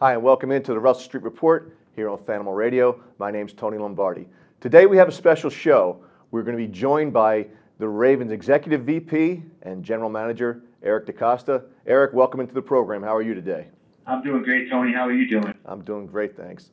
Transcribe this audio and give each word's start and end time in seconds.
Hi, 0.00 0.14
and 0.14 0.22
welcome 0.22 0.50
into 0.50 0.72
the 0.72 0.80
Russell 0.80 1.04
Street 1.04 1.24
Report 1.24 1.76
here 1.94 2.08
on 2.08 2.16
Fanimal 2.16 2.56
Radio. 2.56 2.98
My 3.18 3.30
name's 3.30 3.52
Tony 3.52 3.76
Lombardi. 3.76 4.26
Today 4.58 4.86
we 4.86 4.96
have 4.96 5.08
a 5.08 5.12
special 5.12 5.50
show. 5.50 6.02
We're 6.30 6.42
going 6.42 6.56
to 6.56 6.66
be 6.66 6.72
joined 6.72 7.12
by 7.12 7.48
the 7.78 7.86
Ravens 7.86 8.32
Executive 8.32 8.80
VP 8.84 9.42
and 9.60 9.84
General 9.84 10.08
Manager, 10.08 10.62
Eric 10.82 11.04
DeCosta. 11.04 11.64
Eric, 11.86 12.14
welcome 12.14 12.40
into 12.40 12.54
the 12.54 12.62
program. 12.62 13.02
How 13.02 13.14
are 13.14 13.20
you 13.20 13.34
today? 13.34 13.66
I'm 14.06 14.22
doing 14.22 14.42
great, 14.42 14.70
Tony. 14.70 14.94
How 14.94 15.06
are 15.06 15.12
you 15.12 15.28
doing? 15.28 15.52
I'm 15.66 15.82
doing 15.82 16.06
great, 16.06 16.34
thanks. 16.34 16.70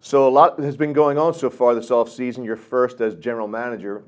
So 0.00 0.26
a 0.26 0.28
lot 0.28 0.58
has 0.58 0.76
been 0.76 0.92
going 0.92 1.18
on 1.18 1.34
so 1.34 1.48
far 1.48 1.72
this 1.72 1.90
offseason. 1.90 2.44
You're 2.44 2.56
first 2.56 3.00
as 3.00 3.14
general 3.14 3.46
manager, 3.46 4.02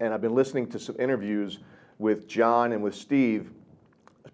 and 0.00 0.14
I've 0.14 0.22
been 0.22 0.34
listening 0.34 0.68
to 0.68 0.78
some 0.78 0.96
interviews 0.98 1.58
with 1.98 2.26
John 2.26 2.72
and 2.72 2.82
with 2.82 2.94
Steve, 2.94 3.50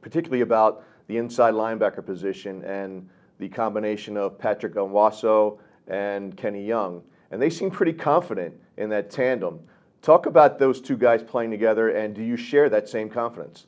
particularly 0.03 0.43
about 0.43 0.85
the 1.09 1.17
inside 1.17 1.55
linebacker 1.55 2.07
position 2.07 2.63
and 2.63 3.09
the 3.39 3.49
combination 3.49 4.17
of 4.17 4.39
Patrick 4.39 4.75
Onwuasor 4.75 5.59
and 5.89 6.37
Kenny 6.37 6.65
Young. 6.65 7.03
And 7.31 7.41
they 7.41 7.51
seem 7.51 7.71
pretty 7.71 7.93
confident 7.93 8.55
in 8.77 8.89
that 8.91 9.11
tandem. 9.11 9.61
Talk 10.03 10.27
about 10.27 10.59
those 10.59 10.81
two 10.81 10.97
guys 10.97 11.23
playing 11.23 11.51
together, 11.51 11.89
and 11.91 12.15
do 12.15 12.23
you 12.23 12.37
share 12.37 12.69
that 12.71 12.89
same 12.89 13.09
confidence? 13.09 13.67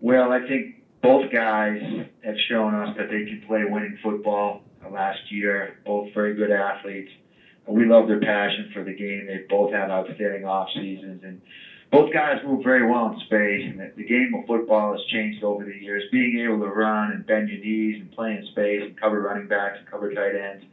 Well, 0.00 0.32
I 0.32 0.46
think 0.48 0.76
both 1.02 1.30
guys 1.32 1.80
have 2.24 2.34
shown 2.48 2.74
us 2.74 2.96
that 2.96 3.10
they 3.10 3.24
can 3.24 3.44
play 3.46 3.64
winning 3.64 3.98
football 4.02 4.62
last 4.90 5.20
year. 5.30 5.78
Both 5.84 6.12
very 6.14 6.34
good 6.34 6.50
athletes. 6.50 7.10
We 7.66 7.86
love 7.86 8.08
their 8.08 8.20
passion 8.20 8.70
for 8.74 8.82
the 8.82 8.94
game. 8.94 9.26
They 9.26 9.44
both 9.48 9.72
had 9.72 9.90
outstanding 9.90 10.44
off 10.44 10.68
seasons, 10.74 11.22
and 11.22 11.40
both 11.90 12.12
guys 12.12 12.40
move 12.44 12.62
very 12.62 12.86
well 12.86 13.12
in 13.12 13.20
space. 13.20 13.68
And 13.68 13.80
the, 13.80 13.92
the 13.96 14.04
game 14.04 14.32
of 14.34 14.46
football 14.46 14.92
has 14.92 15.00
changed 15.12 15.42
over 15.42 15.64
the 15.64 15.74
years. 15.74 16.04
Being 16.12 16.40
able 16.44 16.60
to 16.60 16.70
run 16.70 17.10
and 17.12 17.26
bend 17.26 17.48
your 17.48 17.58
knees 17.58 18.00
and 18.00 18.10
play 18.12 18.36
in 18.36 18.46
space 18.52 18.82
and 18.82 18.98
cover 19.00 19.20
running 19.20 19.48
backs 19.48 19.78
and 19.78 19.90
cover 19.90 20.12
tight 20.12 20.34
ends, 20.34 20.64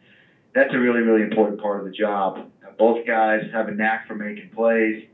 that's 0.54 0.73
a 0.73 0.78
really, 0.78 1.02
really 1.02 1.23
important 1.23 1.60
part 1.60 1.80
of 1.80 1.86
the 1.86 1.92
job. 1.92 2.50
Both 2.78 3.08
guys 3.08 3.42
have 3.52 3.68
a 3.68 3.72
knack 3.72 4.08
for 4.08 4.16
making 4.16 4.50
plays. 4.54 5.08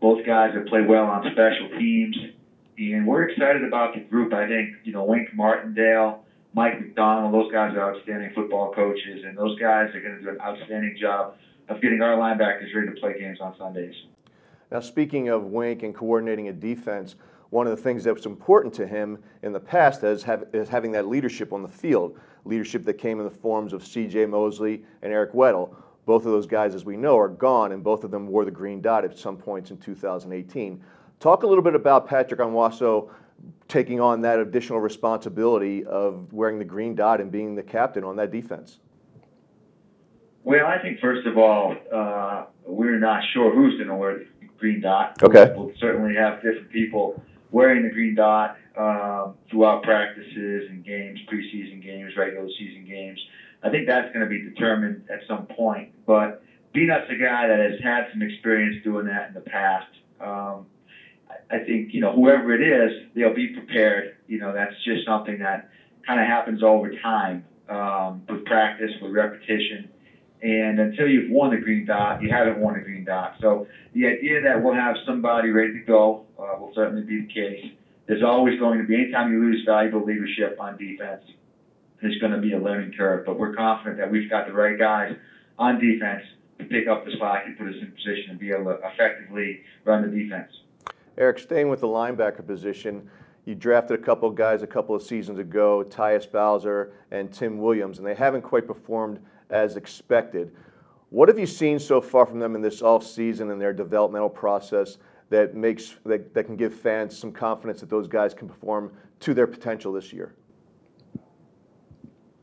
Both 0.00 0.26
guys 0.26 0.54
have 0.54 0.66
played 0.66 0.86
well 0.86 1.04
on 1.04 1.24
special 1.32 1.70
teams. 1.78 2.16
And 2.78 3.06
we're 3.06 3.28
excited 3.28 3.64
about 3.64 3.94
the 3.94 4.00
group. 4.00 4.34
I 4.34 4.46
think, 4.46 4.76
you 4.84 4.92
know, 4.92 5.04
Wink 5.04 5.34
Martindale, 5.34 6.24
Mike 6.52 6.78
Macdonald, 6.78 7.32
those 7.32 7.50
guys 7.50 7.74
are 7.74 7.94
outstanding 7.94 8.32
football 8.34 8.72
coaches, 8.72 9.24
and 9.26 9.36
those 9.36 9.58
guys 9.58 9.88
are 9.94 10.00
going 10.00 10.16
to 10.16 10.20
do 10.20 10.28
an 10.28 10.40
outstanding 10.40 10.94
job 11.00 11.34
of 11.68 11.80
getting 11.80 12.02
our 12.02 12.16
linebackers 12.16 12.74
ready 12.74 12.88
to 12.94 13.00
play 13.00 13.18
games 13.18 13.38
on 13.40 13.56
Sundays. 13.56 13.94
Now, 14.70 14.80
speaking 14.80 15.28
of 15.28 15.44
Wink 15.44 15.82
and 15.82 15.94
coordinating 15.94 16.48
a 16.48 16.52
defense, 16.52 17.16
one 17.50 17.66
of 17.66 17.76
the 17.76 17.82
things 17.82 18.04
that 18.04 18.14
was 18.14 18.26
important 18.26 18.74
to 18.74 18.86
him 18.86 19.18
in 19.42 19.52
the 19.52 19.60
past 19.60 20.02
is, 20.02 20.22
have, 20.24 20.46
is 20.52 20.68
having 20.68 20.92
that 20.92 21.06
leadership 21.06 21.52
on 21.52 21.62
the 21.62 21.68
field, 21.68 22.18
leadership 22.44 22.84
that 22.84 22.94
came 22.94 23.20
in 23.20 23.24
the 23.24 23.30
forms 23.30 23.72
of 23.72 23.86
C.J. 23.86 24.26
Mosley 24.26 24.84
and 25.02 25.12
Eric 25.12 25.32
Weddle. 25.32 25.74
Both 26.04 26.26
of 26.26 26.32
those 26.32 26.46
guys, 26.46 26.74
as 26.74 26.84
we 26.84 26.96
know, 26.96 27.16
are 27.18 27.28
gone, 27.28 27.72
and 27.72 27.82
both 27.82 28.04
of 28.04 28.10
them 28.10 28.26
wore 28.26 28.44
the 28.44 28.50
green 28.50 28.80
dot 28.80 29.04
at 29.04 29.16
some 29.16 29.36
points 29.36 29.70
in 29.70 29.78
2018. 29.78 30.82
Talk 31.18 31.42
a 31.44 31.46
little 31.46 31.64
bit 31.64 31.74
about 31.74 32.08
Patrick 32.08 32.40
Onwuasor 32.40 33.08
taking 33.68 34.00
on 34.00 34.20
that 34.22 34.38
additional 34.38 34.80
responsibility 34.80 35.84
of 35.84 36.32
wearing 36.32 36.58
the 36.58 36.64
green 36.64 36.94
dot 36.94 37.20
and 37.20 37.30
being 37.30 37.54
the 37.54 37.62
captain 37.62 38.04
on 38.04 38.16
that 38.16 38.30
defense. 38.30 38.78
Well, 40.44 40.66
I 40.66 40.78
think 40.80 41.00
first 41.00 41.26
of 41.26 41.36
all, 41.38 41.74
uh, 41.92 42.44
we're 42.64 43.00
not 43.00 43.22
sure 43.32 43.52
who's 43.52 43.74
going 43.74 43.88
to 43.88 43.96
wear 43.96 44.18
the 44.18 44.26
green 44.58 44.80
dot. 44.80 45.22
Okay. 45.22 45.52
We'll 45.56 45.72
certainly 45.78 46.14
have 46.16 46.42
different 46.42 46.70
people 46.70 47.22
wearing 47.50 47.82
the 47.82 47.90
green 47.90 48.14
dot 48.14 48.56
um, 48.76 49.34
throughout 49.50 49.82
practices 49.82 50.68
and 50.70 50.84
games, 50.84 51.18
preseason 51.30 51.82
games, 51.82 52.12
regular 52.16 52.48
season 52.58 52.84
games. 52.86 53.18
I 53.62 53.70
think 53.70 53.86
that's 53.86 54.12
going 54.12 54.24
to 54.24 54.28
be 54.28 54.42
determined 54.42 55.04
at 55.10 55.20
some 55.26 55.46
point. 55.46 55.92
But 56.06 56.42
Peanut's 56.74 57.10
a 57.10 57.16
guy 57.16 57.48
that 57.48 57.58
has 57.58 57.80
had 57.82 58.08
some 58.12 58.22
experience 58.22 58.82
doing 58.84 59.06
that 59.06 59.28
in 59.28 59.34
the 59.34 59.40
past. 59.40 59.88
Um, 60.20 60.66
I 61.50 61.58
think, 61.58 61.94
you 61.94 62.00
know, 62.00 62.12
whoever 62.12 62.52
it 62.54 62.62
is, 62.62 63.08
they'll 63.14 63.34
be 63.34 63.48
prepared. 63.48 64.16
You 64.26 64.38
know, 64.38 64.52
that's 64.52 64.74
just 64.84 65.06
something 65.06 65.38
that 65.38 65.70
kind 66.06 66.20
of 66.20 66.26
happens 66.26 66.62
over 66.62 66.90
time 67.02 67.44
um, 67.68 68.22
with 68.28 68.44
practice, 68.44 68.90
with 69.00 69.12
repetition. 69.12 69.88
And 70.42 70.78
until 70.78 71.08
you've 71.08 71.30
won 71.30 71.50
the 71.50 71.56
green 71.56 71.86
dot, 71.86 72.22
you 72.22 72.30
haven't 72.30 72.58
won 72.58 72.76
a 72.76 72.80
green 72.80 73.04
dot. 73.04 73.36
So 73.40 73.66
the 73.94 74.06
idea 74.06 74.42
that 74.42 74.62
we'll 74.62 74.74
have 74.74 74.96
somebody 75.06 75.50
ready 75.50 75.72
to 75.72 75.80
go 75.80 76.26
uh, 76.38 76.58
will 76.58 76.72
certainly 76.74 77.02
be 77.02 77.22
the 77.22 77.32
case. 77.32 77.64
There's 78.06 78.22
always 78.22 78.58
going 78.60 78.78
to 78.78 78.84
be, 78.84 78.94
anytime 78.94 79.32
you 79.32 79.40
lose 79.40 79.64
valuable 79.64 80.04
leadership 80.04 80.58
on 80.60 80.76
defense, 80.76 81.22
there's 82.00 82.18
going 82.18 82.32
to 82.32 82.38
be 82.38 82.52
a 82.52 82.58
learning 82.58 82.92
curve. 82.96 83.24
But 83.24 83.38
we're 83.38 83.54
confident 83.54 83.98
that 83.98 84.10
we've 84.10 84.30
got 84.30 84.46
the 84.46 84.52
right 84.52 84.78
guys 84.78 85.16
on 85.58 85.80
defense 85.80 86.22
to 86.58 86.64
pick 86.64 86.86
up 86.86 87.04
the 87.04 87.12
slack 87.18 87.46
and 87.46 87.58
put 87.58 87.68
us 87.68 87.74
in 87.80 87.90
position 87.92 88.34
to 88.34 88.36
be 88.36 88.50
able 88.50 88.64
to 88.64 88.78
effectively 88.84 89.62
run 89.84 90.02
the 90.02 90.16
defense. 90.16 90.52
Eric, 91.18 91.38
staying 91.38 91.70
with 91.70 91.80
the 91.80 91.86
linebacker 91.86 92.46
position, 92.46 93.08
you 93.46 93.54
drafted 93.54 93.98
a 93.98 94.02
couple 94.02 94.28
of 94.28 94.34
guys 94.34 94.62
a 94.62 94.66
couple 94.66 94.94
of 94.94 95.02
seasons 95.02 95.38
ago, 95.38 95.84
Tyus 95.88 96.30
Bowser 96.30 96.92
and 97.10 97.32
Tim 97.32 97.58
Williams, 97.58 97.98
and 97.98 98.06
they 98.06 98.14
haven't 98.14 98.42
quite 98.42 98.66
performed 98.66 99.20
as 99.50 99.76
expected. 99.76 100.52
What 101.10 101.28
have 101.28 101.38
you 101.38 101.46
seen 101.46 101.78
so 101.78 102.00
far 102.00 102.26
from 102.26 102.40
them 102.40 102.54
in 102.54 102.62
this 102.62 102.82
off 102.82 103.04
season 103.04 103.50
and 103.50 103.60
their 103.60 103.72
developmental 103.72 104.28
process 104.28 104.98
that 105.30 105.54
makes 105.54 105.96
that, 106.04 106.34
that 106.34 106.44
can 106.44 106.56
give 106.56 106.74
fans 106.74 107.16
some 107.16 107.32
confidence 107.32 107.80
that 107.80 107.90
those 107.90 108.08
guys 108.08 108.34
can 108.34 108.48
perform 108.48 108.92
to 109.20 109.34
their 109.34 109.46
potential 109.46 109.92
this 109.92 110.12
year? 110.12 110.34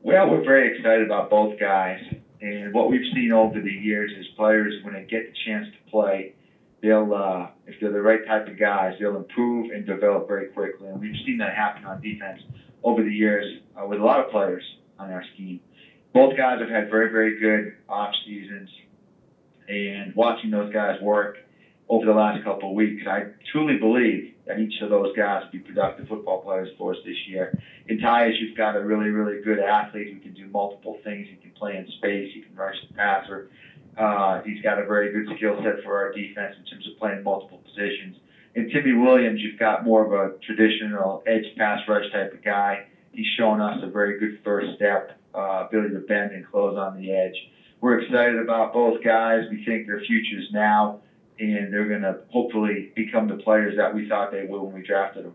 Well, 0.02 0.30
we're 0.30 0.44
very 0.44 0.78
excited 0.78 1.06
about 1.06 1.30
both 1.30 1.60
guys. 1.60 2.00
And 2.42 2.74
what 2.74 2.92
we've 2.92 3.14
seen 3.14 3.32
over 3.32 3.62
the 3.62 3.72
years 3.72 4.12
is 4.20 4.26
players, 4.36 4.74
when 4.84 4.94
they 4.94 5.04
get 5.04 5.32
the 5.32 5.38
chance 5.46 5.68
to 5.68 5.92
play, 5.92 6.36
they'll, 6.82 7.14
uh, 7.14 7.48
if 7.68 7.80
they're 7.80 7.92
the 7.92 8.02
right 8.02 8.26
type 8.28 8.48
of 8.50 8.60
guys, 8.60 8.96
they'll 9.00 9.16
improve 9.16 9.72
and 9.72 9.86
develop 9.86 10.28
very 10.28 10.48
quickly. 10.48 10.90
And 10.90 11.00
we've 11.00 11.16
seen 11.26 11.38
that 11.38 11.56
happen 11.56 11.86
on 11.86 12.02
defense 12.02 12.42
over 12.84 13.02
the 13.02 13.14
years 13.14 13.62
uh, 13.80 13.86
with 13.86 14.02
a 14.02 14.04
lot 14.04 14.20
of 14.20 14.30
players 14.30 14.64
on 15.00 15.10
our 15.10 15.24
scheme. 15.34 15.62
Both 16.14 16.38
guys 16.38 16.60
have 16.60 16.70
had 16.70 16.90
very, 16.90 17.12
very 17.12 17.40
good 17.40 17.76
off 17.90 18.14
seasons. 18.26 18.70
And 19.68 20.14
watching 20.16 20.52
those 20.52 20.72
guys 20.72 21.02
work 21.02 21.38
over 21.90 22.06
the 22.06 22.14
last 22.14 22.44
couple 22.44 22.70
of 22.70 22.76
weeks, 22.76 23.04
I 23.08 23.28
truly 23.52 23.78
believe 23.78 24.34
that 24.46 24.60
each 24.60 24.82
of 24.82 24.90
those 24.90 25.16
guys 25.16 25.44
will 25.44 25.52
be 25.52 25.60
productive 25.60 26.08
football 26.08 26.42
players 26.42 26.70
for 26.78 26.92
us 26.92 26.98
this 27.06 27.16
year. 27.28 27.58
In 27.88 27.98
Tyus, 27.98 28.40
you've 28.40 28.58
got 28.58 28.76
a 28.76 28.84
really, 28.84 29.10
really 29.10 29.42
good 29.42 29.60
athlete 29.60 30.14
who 30.14 30.20
can 30.20 30.34
do 30.34 30.48
multiple 30.48 31.00
things. 31.04 31.28
He 31.30 31.38
can 31.38 31.52
play 31.52 31.78
in 31.78 31.88
space. 31.98 32.32
He 32.34 32.42
can 32.42 32.56
rush 32.56 32.76
the 32.88 32.94
passer. 32.94 33.50
Uh, 33.98 34.42
he's 34.42 34.62
got 34.62 34.80
a 34.80 34.86
very 34.86 35.12
good 35.12 35.36
skill 35.38 35.58
set 35.64 35.84
for 35.84 35.98
our 35.98 36.12
defense 36.12 36.56
in 36.60 36.66
terms 36.66 36.88
of 36.88 36.98
playing 36.98 37.24
multiple 37.24 37.60
positions. 37.64 38.18
In 38.56 38.70
Timmy 38.70 38.94
Williams, 38.94 39.40
you've 39.42 39.60
got 39.60 39.84
more 39.84 40.06
of 40.06 40.12
a 40.14 40.38
traditional 40.40 41.24
edge 41.26 41.46
pass 41.58 41.80
rush 41.88 42.12
type 42.12 42.34
of 42.34 42.44
guy. 42.44 42.86
He's 43.12 43.28
shown 43.38 43.62
us 43.62 43.80
a 43.84 43.88
very 43.88 44.20
good 44.20 44.40
first 44.44 44.76
step, 44.76 45.20
uh, 45.36 45.66
ability 45.68 45.94
to 45.94 46.00
bend 46.00 46.32
and 46.32 46.46
close 46.46 46.78
on 46.78 46.96
the 46.98 47.12
edge. 47.12 47.36
We're 47.82 48.00
excited 48.00 48.40
about 48.40 48.74
both 48.74 49.04
guys. 49.04 49.44
We 49.50 49.64
think 49.66 49.88
their 49.88 50.00
futures 50.00 50.48
now, 50.54 51.00
and 51.40 51.72
they're 51.72 51.88
going 51.88 52.02
to 52.02 52.20
hopefully 52.30 52.92
become 52.96 53.28
the 53.28 53.36
players 53.36 53.76
that 53.78 53.94
we 53.94 54.08
thought 54.08 54.32
they 54.32 54.44
would 54.44 54.62
when 54.62 54.74
we 54.74 54.84
drafted 54.84 55.26
them. 55.26 55.34